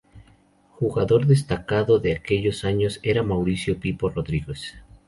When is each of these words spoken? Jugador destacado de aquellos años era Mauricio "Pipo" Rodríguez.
Jugador 0.77 1.27
destacado 1.27 1.99
de 1.99 2.13
aquellos 2.15 2.65
años 2.65 2.99
era 3.03 3.21
Mauricio 3.21 3.79
"Pipo" 3.79 4.09
Rodríguez. 4.09 4.73